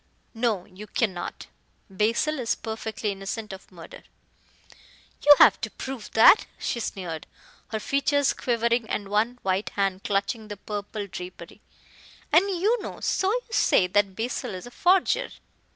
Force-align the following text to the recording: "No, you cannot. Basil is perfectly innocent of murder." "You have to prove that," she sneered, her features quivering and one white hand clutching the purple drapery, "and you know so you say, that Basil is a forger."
"No, 0.33 0.65
you 0.65 0.87
cannot. 0.87 1.45
Basil 1.87 2.39
is 2.39 2.55
perfectly 2.55 3.11
innocent 3.11 3.53
of 3.53 3.71
murder." 3.71 4.01
"You 5.23 5.35
have 5.37 5.61
to 5.61 5.69
prove 5.69 6.09
that," 6.13 6.47
she 6.57 6.79
sneered, 6.79 7.27
her 7.67 7.79
features 7.79 8.33
quivering 8.33 8.89
and 8.89 9.09
one 9.09 9.37
white 9.43 9.69
hand 9.77 10.03
clutching 10.03 10.47
the 10.47 10.57
purple 10.57 11.05
drapery, 11.05 11.61
"and 12.31 12.49
you 12.49 12.81
know 12.81 12.99
so 12.99 13.31
you 13.31 13.41
say, 13.51 13.85
that 13.85 14.15
Basil 14.15 14.55
is 14.55 14.65
a 14.65 14.71
forger." 14.71 15.29